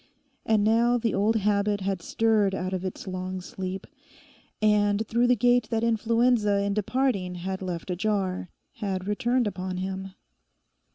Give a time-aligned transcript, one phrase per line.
[0.47, 3.85] And now the old habit had stirred out of its long sleep,
[4.59, 10.13] and, through the gate that Influenza in departing had left ajar, had returned upon him.